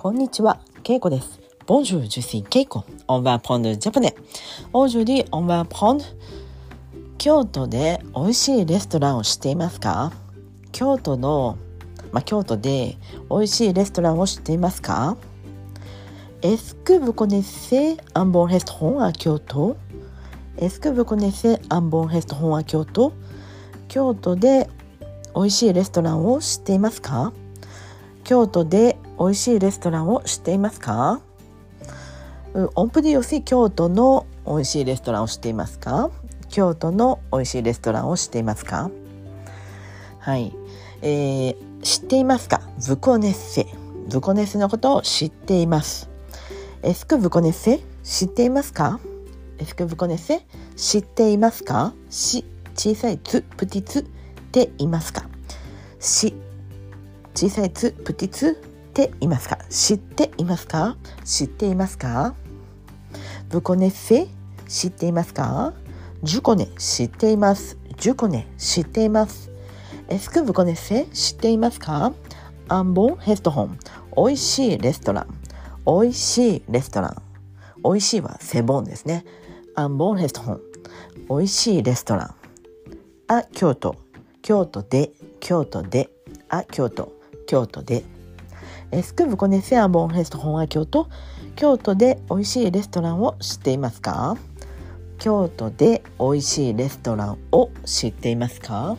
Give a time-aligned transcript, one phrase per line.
[0.00, 1.40] こんにちは、ケイコです。
[1.66, 2.84] Bonjour, je suis Keiko.
[3.08, 4.14] On va prendre japonais.
[4.72, 6.04] Aujourd'hui, on va prendre
[7.18, 10.12] 京都で美味しいレストランを知っていますか
[10.70, 11.58] 京都の、
[12.12, 12.96] まあ、京都で
[13.28, 15.16] 美味しいレストランを知っていますか
[16.42, 19.76] Est-ce que vous connaissez un bon restaurant à Kyoto?
[20.58, 23.14] Est-ce que vous connaissez un bon restaurant à Kyoto?
[23.88, 24.70] 京都で
[25.34, 27.32] 美味しいレストランを知っていますか
[28.28, 31.22] 京都で美味しいレストランを知っていますか？
[32.74, 36.10] オンプディオシ京都の美味しいレストランを知っていますか？
[36.50, 38.90] 京都の美味しいレストランを知っていますか？
[40.18, 40.54] はい、
[41.00, 42.60] えー、知っていますか？
[42.86, 43.66] ブコネッセ。
[44.10, 46.10] ブコネッセのことを知っています。
[46.82, 47.80] エスクブコネッセ？
[48.04, 49.00] 知っていますか？
[49.56, 50.42] エスクブコネッセ？
[50.76, 51.94] 知っていますか？
[52.10, 54.00] し小さいつプティツ？
[54.00, 54.02] っ
[54.52, 55.24] て言いますか？
[55.98, 56.34] し
[57.40, 60.96] 小さいつプティツっていますか知っていますか？
[61.24, 62.34] 知っていますか？
[63.48, 64.26] ブコネッセ
[64.66, 65.72] 知っていますか？
[66.24, 67.78] ジュコネ知っています。
[67.96, 69.52] ジュコネ知っています。
[70.08, 72.12] エスクブコネッセ知っていますか？
[72.66, 73.78] アンボンヘストホン
[74.16, 75.28] 美味しいレストラン。
[75.86, 77.22] 美味しいレストラン。
[77.84, 79.24] 美味しいはセボンですね。
[79.76, 80.60] アンボンヘストホン。
[81.28, 82.34] 美味しいレストラン。
[83.28, 83.94] あ京都。
[84.42, 85.12] 京都で。
[85.38, 86.10] 京都で。
[86.48, 87.16] あ京都。
[87.48, 88.04] 京都で。
[88.92, 91.08] エスクブコネセアボンレストホンは京都。
[91.56, 94.36] 京都で美味しいレストランを知っていますか？
[95.18, 98.96] 京都で美味しいレストランを知っていますか？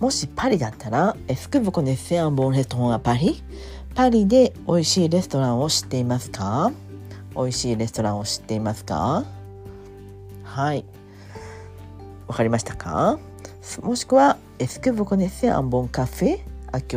[0.00, 3.42] もしパリだったらエスクブコネセアボンレストホンはパリ？
[3.94, 6.72] パリで美味しいレストランを知っていますか？
[7.36, 9.24] 美味しいレストランを知っていますか？
[10.42, 10.84] はい。
[12.26, 13.18] わかりましたか？
[13.82, 16.40] もしくはエスクブコネセアンボンカフェ？
[16.74, 16.96] あき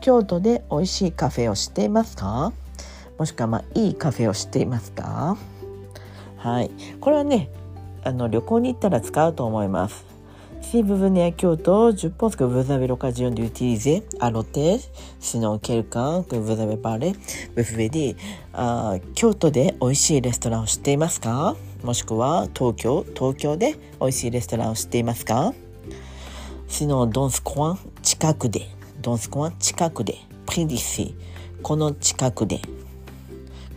[0.00, 2.52] 京都で美味しいカフェをしていますか？
[3.18, 5.36] もしくはまあいいカフェをしていますか？
[6.36, 6.70] はい。
[7.00, 7.50] これはね
[8.04, 10.06] あの旅行に行ったら使うと思います。
[10.62, 14.80] シーブブネア京都ジュポスクブザベロカジオンデュティーゼアロテ
[15.20, 17.14] シノーケルカンクブザベパレ
[17.54, 18.16] ブフベディ
[18.52, 21.56] あ京都で美味しいレストランを知っていますか？
[21.82, 25.54] もしくは東京東京で美味しいレストランを知っていますか？
[26.68, 28.77] シノドンスコアン近くで。
[29.08, 31.14] Dans ce coin, 近くで、près d'ici,
[31.62, 32.60] この近くで、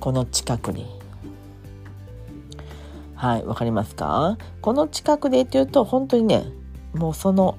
[0.01, 0.85] この近くに。
[3.15, 4.37] はい、わかりますか？
[4.61, 6.43] この近くでっていうと、本当にね、
[6.93, 7.57] もうその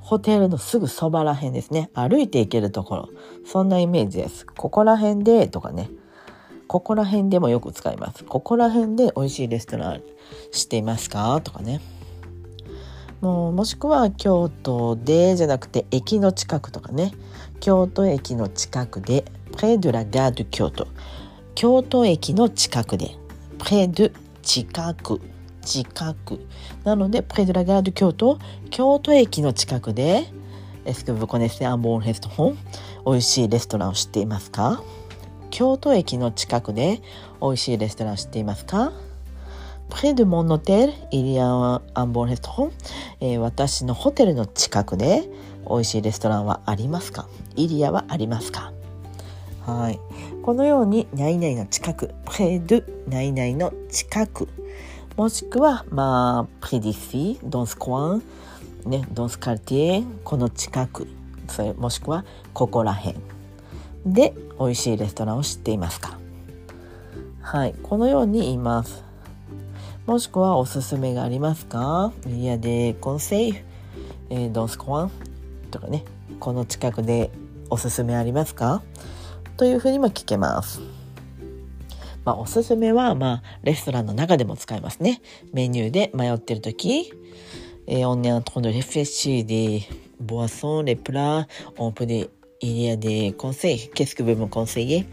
[0.00, 1.90] ホテルのすぐそばらへんですね。
[1.94, 3.08] 歩いて行けるところ。
[3.46, 4.44] そんなイメージです。
[4.44, 5.90] ここら辺でとかね。
[6.66, 8.24] ここら辺でもよく使います。
[8.24, 10.02] ここら辺で美味しいレストラン
[10.50, 11.40] 知っていますか？
[11.44, 11.80] とかね。
[13.20, 17.12] もうもしくは京都でじゃなくて駅の近くとかね。
[17.60, 20.86] 京都駅の近くで près de la gare de 京都。
[21.54, 23.16] 京都駅の近くで
[23.58, 24.12] près de
[24.42, 25.20] 近く。
[25.60, 26.40] 近く
[26.84, 28.38] なのでプレドラガード京都
[28.70, 30.32] 京都駅の近くで
[30.86, 32.58] エスクブコネスアンボンレストホン
[33.04, 34.82] 美味しいレストランを知っていますか？
[35.50, 37.02] 京都駅の近くで
[37.42, 38.92] 美味しいレストランを知っていますか？
[39.88, 42.70] Près de mon hôtel, il y a un bon restaurant、
[43.20, 45.28] えー、私のホテルの近くで
[45.68, 47.26] 美味しいレストランはありますか
[47.56, 48.72] イリアはありますか
[49.66, 50.00] はい。
[50.42, 54.48] このように、ナイナイの近く、プレドゥ、ナイナイの近く、
[55.16, 58.22] もしくは、まあ、プレディフィ、ドンスコアン、
[58.86, 61.06] ね、ドンスカルティエ、この近く、
[61.48, 63.16] それもしくは、ここら辺
[64.06, 66.18] で美味しいレストランを知っていますか
[67.42, 69.07] はい、このように言います。
[70.08, 72.14] もしくは、おすすめがありますか？
[72.26, 73.54] いやで、コンセイ、
[74.30, 75.10] えー、ドンスコアン
[75.70, 76.02] とかね、
[76.40, 77.30] この近くで
[77.68, 78.82] おすすめありますか？
[79.58, 80.80] というふうにも聞けます。
[82.24, 85.20] まあ、おすすめは、まあ、レストランの中でも使えますね。
[85.52, 87.12] メニューで迷ってるとき、
[87.86, 89.82] えー、on est en train de réfléchir des
[90.24, 91.46] boissons, les plats,
[91.76, 92.06] on peut
[92.60, 93.90] des, il y a des conseils.
[93.94, 95.06] Qu'est-ce que vous me conseillez?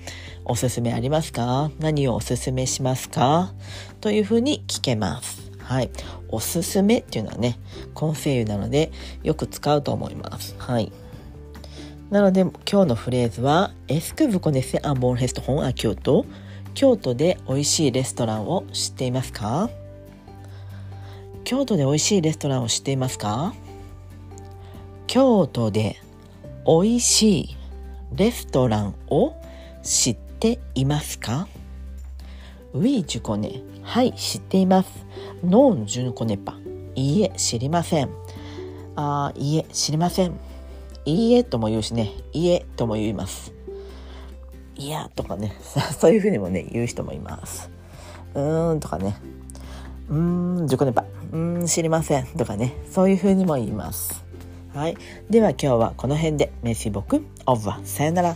[0.46, 1.72] おすすめありますか？
[1.80, 3.54] 何をおすすめしますか？
[4.02, 5.52] というふうに聞けます。
[5.60, 5.90] はい。
[6.30, 7.58] おすすめっていうのはね、
[7.94, 8.92] コンセイユなので、
[9.24, 10.56] よく使うと思います。
[10.60, 10.92] はい。
[12.12, 16.26] なので、今日のフレーズは、Est-ce que vous connaissez un bon restaurant à Kyoto?
[16.76, 19.70] 京都で美味しいレストランを知っていますか？
[21.44, 23.54] 京都で美味しいレストランを知っていますか？
[25.08, 26.00] 京都で
[26.66, 27.58] 美味しい
[28.16, 29.36] レストランを
[29.84, 31.48] 知っていますか
[32.74, 35.06] ?Oui, je 受講ねはい、知っています。
[35.44, 36.40] ノン受 je ne
[36.96, 38.10] いいえ、知りません。
[38.96, 40.40] あいいえ、知りません。
[41.06, 43.54] いいえとも言うしね、いいえとも言います。
[44.76, 45.56] いやとかね、
[46.00, 47.70] そういうふうにもね、言う人もいます。
[48.34, 49.16] うーんとかね、
[50.10, 54.25] うーん、自己ネパ、うーん、知りませんとかね、そういうふうにも言います。
[54.76, 54.98] はい。
[55.30, 56.52] では今日はこの辺で。
[56.62, 58.36] メシボク、オブは、さよなら。